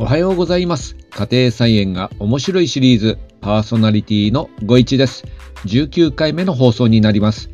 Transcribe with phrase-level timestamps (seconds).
[0.00, 0.96] おはようございます。
[1.10, 5.24] 家庭菜園が面白いシリーズ、パーソナリティのご一です。
[5.66, 7.50] 19回目の放送になります。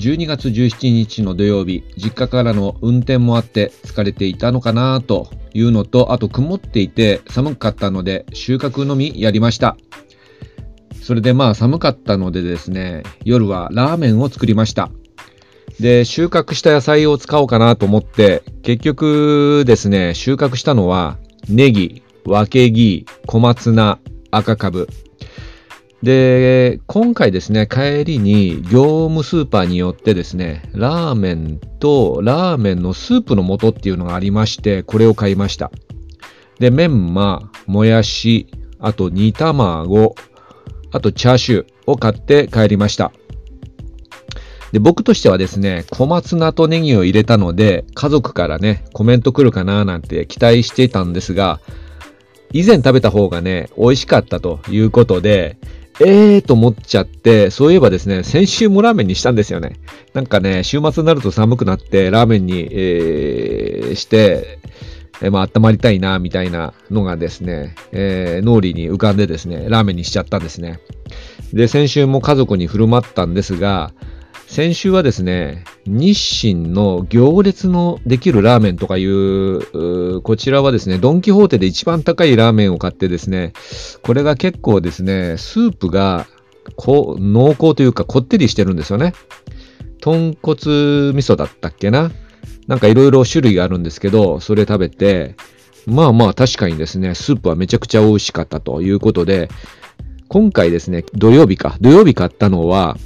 [0.00, 9.76] 12月17日の土曜日、実家からの運転もあって疲れていたのかなというのと、あと曇っていて寒かったので収穫のみやりました。
[11.00, 14.90] それでまあ寒かったのでですね、夜はラーメンを作りました。
[15.78, 21.16] で、収穫した野菜を使おうかなと思って、結局ですね、収穫したのは、
[21.50, 23.98] ネギ、わけぎ、小松菜、
[24.30, 24.88] 赤かぶ。
[26.02, 35.70] で、今回ですね、帰りに業務スーパーによってですね、ラーメンとラーメンのスープの素っていうのがありまして、これを買いました。
[36.58, 38.46] で、メンマ、もやし、
[38.78, 40.14] あと煮卵、
[40.92, 43.12] あとチャーシューを買って帰りました。
[44.72, 51.60] で、僕としてはですね、小松菜とネギを入れたので、家族からね、コメント来るかななんて期待していたんですが、
[52.52, 55.56] 以前食べた方がね、美味しかったということで、
[56.00, 59.76] えーと思っちゃって、そういえばですね、先週もラーメンにしたんですよね。
[60.14, 64.58] なんかね、週末になると寒くなって、ラーメンに、えーして、
[65.20, 70.80] えーまあ、温まりたいな、みたいなのがですね、えー脳裏に浮かんでですね、ラーメンにしちゃったんですね。
[71.52, 73.92] で、先週も家族に振る舞ったんですが、
[74.50, 83.52] 先週はですね、日清の行列のできるラーメンとかいう、こちらはですね、ドンキホーテで一番高いラーメンを買ってですね、
[84.02, 86.26] これが結構ですね、スープが
[86.74, 89.12] こ濃厚というかこってりしてるんですよね。
[90.00, 90.56] 豚骨
[91.12, 92.10] 味噌だったっけな？
[92.66, 95.36] なんかいろいろ種類があるんですけど、それ食べて、
[95.86, 99.48] まあまあ確かにですね、スープはめちゃくちゃ美味しかったということで、
[100.26, 102.96] 今回ですね、土曜日か、土曜日買ったのは、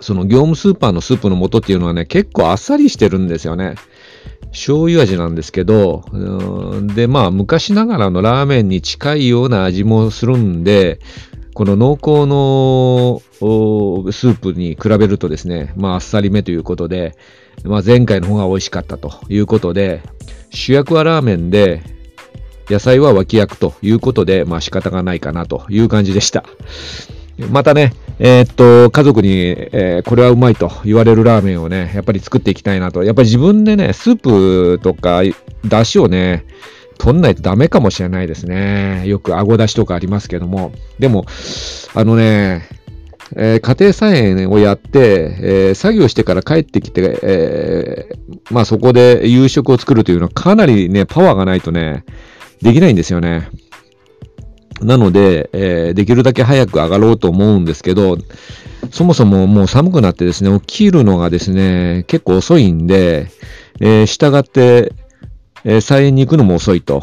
[0.00, 3.74] その業務スーパーのスープの素っていうのはね、結構あっさりしてるんですよね。
[4.50, 6.04] 醤油味なんですけど、
[6.94, 11.00] で、まあ昔ながらのラーメンに近いような味もするんで、
[11.54, 13.20] この濃厚の
[14.12, 17.16] スープに比べるとですね、まああっさりめということで、
[17.64, 20.02] まあ前回の方が美味しかったということで、
[20.50, 21.82] 主役はラーメンで、
[22.68, 26.44] 野菜は脇役ということで、まあ仕方がないかなという感じでした。
[27.50, 33.02] またね、えーっと、家族に、えーこれはうまいと言われるラーメンをね、やっぱり作っていきたいなと。
[33.02, 35.22] やっぱり自分でね、スープとか、
[35.64, 36.44] 出汁をね、
[36.98, 39.02] 取んないとダメかもしれないですね。
[39.06, 40.72] よく顎出しとかありますけども。
[40.98, 41.24] でも、
[41.94, 42.68] あのね、
[43.36, 52.04] えー家庭菜園をやって、えー作業してから帰ってきて、えーまあそこで夕食を作るというのはかなりね、パワーがないとね、
[52.62, 53.48] できないんですよね。
[54.84, 58.18] なので、えーできるだけ早く上がろうと思うんですけど、
[58.90, 63.28] そもそももう寒くなってですね、起きるのがですね、結構遅いんで、
[63.80, 64.92] えー従って、
[65.64, 67.02] えー菜園に行くのも遅いと。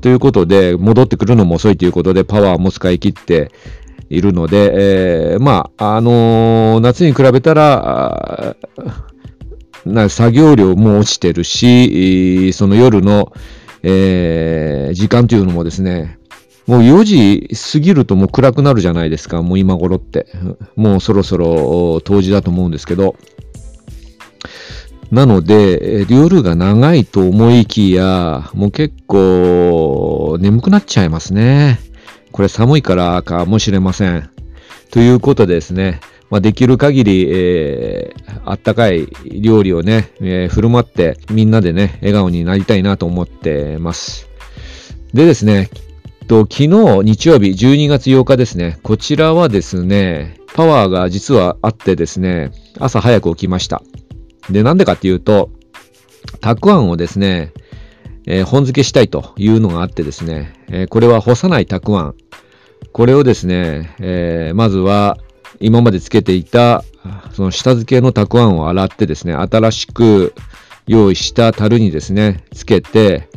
[0.00, 3.50] ということで、戻ってくるのも遅いということで、パワーも使い切って
[4.10, 8.56] いるので、えーまあ、あのー夏に比べたら、
[9.84, 13.32] な作業量も落ちてるし、その夜の、
[13.82, 16.17] えー時間というのもですね、
[16.68, 20.26] もう4時過ぎるともう暗くなるじゃないですか、もう今頃って。
[20.76, 23.16] もうそろそろ冬至だと思うんですけど。
[25.10, 31.80] なので、夜が長いと思いきや、もう結構眠くなっちゃいますね。
[32.32, 34.28] これ寒いからかもしれません。
[34.90, 39.06] ということでですね、まあ、できる限り、えーあったかい
[39.40, 44.28] 料理をね、えー振る舞ってみんなでね、笑顔になりたいなと思ってます。
[45.14, 45.70] でですね、
[46.28, 46.68] と昨日
[47.02, 53.82] 日曜日12月8日ですね、こちらはですね、パワーが実はあってですね、朝早く起きました。
[54.50, 55.50] で、なんでかっていうと、
[56.42, 57.54] たくあんをですね、
[58.26, 62.14] えー本漬けしたいというのがあってですね、えーこれは干さないたくあん。
[62.92, 65.16] これをですね、えーまずは
[65.60, 66.84] 今までつけていた、
[67.32, 70.34] その下漬けのたくあんを洗ってですね、新しく
[70.86, 73.30] 用意した樽にですね、つけて、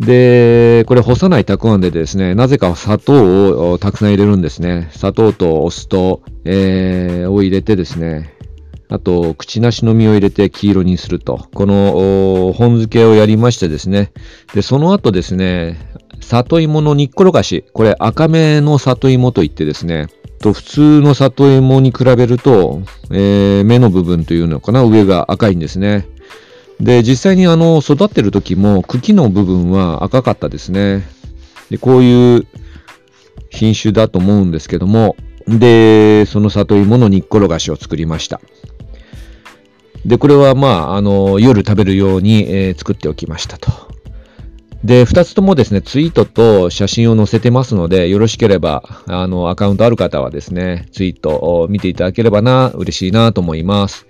[0.00, 4.88] で、これ干さないたくあんでですね、なぜか砂糖をたくさん入れるんですね。
[4.92, 8.34] 砂糖とお酢と、えーを入れてですね、
[8.88, 11.46] あと、口なしの実を入れて黄色にすると。
[11.54, 14.12] この、本漬けをやりましてですね。
[14.54, 15.78] で、その後ですね、
[16.20, 17.64] 里芋の煮っころがし。
[17.72, 20.08] これ赤めの里芋といってですね、
[20.40, 26.06] と普通の里芋に比べると、えー芽の部分というのかな、上が赤いんですね。
[26.80, 31.02] で、実際にあの、育ってる時も茎の部分は赤かったですね。
[31.70, 32.46] で、こういう
[33.50, 35.16] 品種だと思うんですけども、
[35.46, 38.40] で、その里芋の煮っころがしを作りました。
[40.04, 43.94] で、これはまあ、あの、夜食べるように、えー作っておきましたと。
[44.84, 54.06] で、2つともですね、ツイートと写真を載せてますので、よろしければ、あの、アカウントある方はですね、ツイートを見ていただければな、嬉しいなと思います。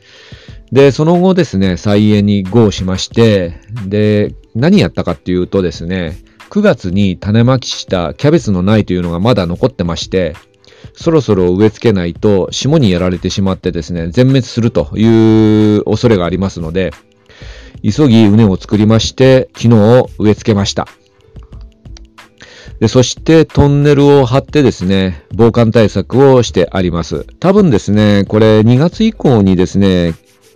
[0.75, 6.19] で、その後ですね、菜園に GO しまして、で、何やったかっていうとですね、
[6.51, 10.35] 9月に種まきしたキャベツの苗というのがまだ残ってまして、
[10.93, 16.91] そろそろ植え付けないと霜にやられてしまってですね、全滅するという恐れがありますので、
[17.85, 20.89] 急ぎ畝を作りまして、昨日植え付けました。
[22.81, 27.27] でそしてトンネルを張ってですね、防寒対策をしてあります。
[27.39, 30.15] 多分ですね、これ2月以降にですね、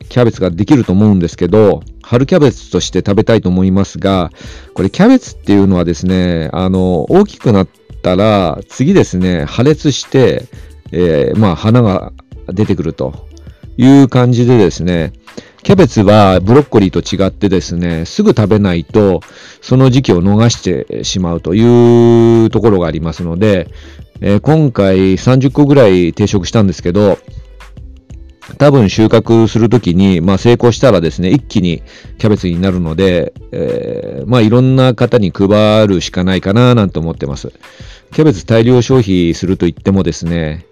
[0.09, 4.31] キャベツができると思うんですけど、春キャベツとして食べたいと思いますが、
[4.75, 7.69] これキャベツっていうのはですね、あの、大きくなっ
[8.03, 10.45] たら、次ですね、破裂して、
[10.93, 12.13] えー、まあ、花が
[12.47, 13.27] 出てくると
[13.77, 15.13] いう感じでですね、
[15.63, 19.21] キャベツはブロッコリーと違ってですね、すぐ食べないと、
[19.61, 23.69] その時期を逃してしまうというところがありますので、
[24.21, 27.19] えー、今回30個ぐらい定食したんですけど、
[28.57, 31.83] 多分収穫するときに、まあ成功したらですね、一気に
[32.19, 37.53] キャベツになるので、えー、まあいろんな方に配るしかないかななんて思ってます。
[38.13, 40.65] キャベツ大量消費すると言ってもですね、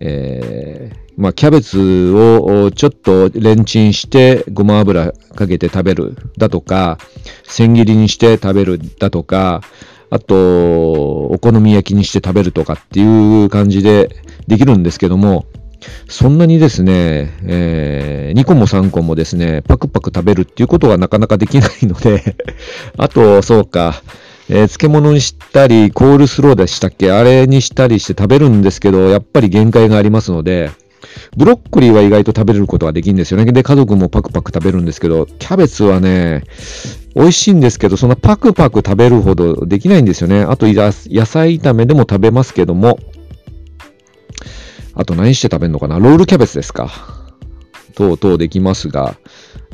[0.00, 6.98] えー、まあ、キャベツをちょっとレンチンしてごま油かけて食べるだとか、
[7.44, 9.62] 千切りにして食べるだとか、
[10.10, 10.34] あと、
[11.26, 14.10] お好み焼きにして食べるとかっていう感じで
[14.46, 15.46] できるんですけども、
[16.08, 22.36] そんなにですね、えー、2個も3個もですね、パクパク食べるっていうことがなかなかできないので
[22.96, 24.02] あと、そうか、
[24.48, 30.70] えー、漬物にしたり、コールスローでしたっけあれにしたりして食べるんですけど、やっぱり限界がありますので、
[31.36, 33.50] ブロッコリーは意外と食べれることができるんですよね。
[33.50, 36.44] で、家族もパクパク食べるんですけど、キャベツはね、
[37.14, 40.42] 美味しいんですけど、そんなパクパク食べるほどできないんですよね。
[40.42, 42.98] あと、野菜炒めでも食べますけども、
[44.94, 45.98] あと何して食べるのかな？
[45.98, 46.90] ロールキャベツですか。
[47.94, 49.16] 等々できますが、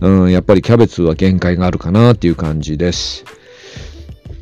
[0.00, 3.24] うん、やっぱりキャベツは限界があるかなっていう感じです。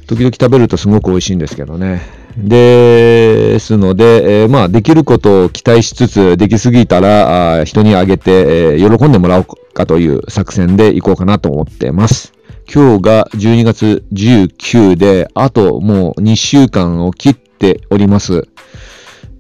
[0.07, 2.03] 時々食べるとすごく美味しいんですけどね。
[2.37, 12.35] ですので、えー、まあ、できることを期待しつつ、できすぎたら、あ人にあげて、えー、喜んでもらおうかという作戦でいこうかなと思ってます。
[12.73, 18.47] 今日が12月19で、あともう2週間を切っております。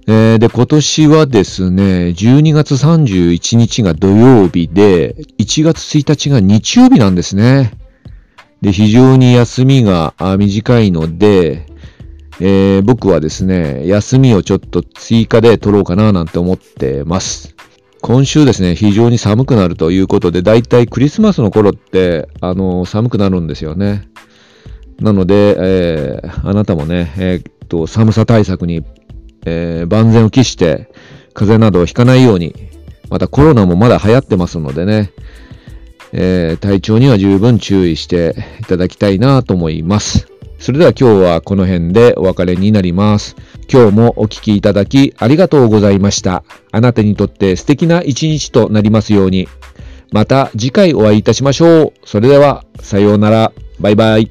[0.08, 7.72] えー、で、今年はですね、12月31日が土曜日で、1月1日が日曜日なんですね。
[8.62, 11.66] で、非常に休みが短いので、
[12.38, 17.56] えー、僕はですね、休みをちょっと追加で取ろうかななんて思ってます。
[18.02, 24.08] 今週ですね、非常に寒くなるということで、だいたいクリスマスの頃って、あの、寒くなるんですよね。
[25.00, 28.84] なので、えー、あなたもね、えー、っと、寒さ対策に、
[29.46, 30.88] えー、万全を期して、
[31.32, 32.54] 風邪などをひかないように、
[33.08, 35.12] またコロナもまだ流行ってますのでね、
[36.12, 40.28] えー、体調には十分注意していただきたいなと思います。
[40.58, 43.36] それでは今日はこの辺でお別れになります。
[43.70, 46.42] 今日もお聴きいただきありがとうございました。
[46.72, 49.48] あなたにとって素敵な一日となりますように。
[50.12, 51.92] また次回お会いいたしましょう。
[52.04, 53.52] それでは、さようなら。
[53.78, 54.30] バイバイ。